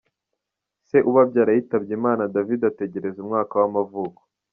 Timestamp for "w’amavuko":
3.61-4.21